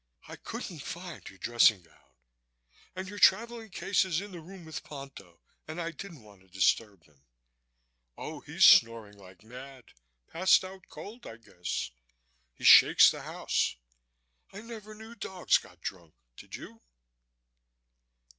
[0.27, 2.13] "I couldn't find your dressing gown
[2.95, 6.47] and your traveling case is in the room with Ponto and I didn't want to
[6.47, 7.23] disturb him....
[8.17, 9.83] Oh he's snoring like mad.
[10.25, 11.91] Passed out cold, I guess.
[12.55, 13.75] He shakes the house.
[14.51, 16.81] I never knew dogs got drunk, did you?"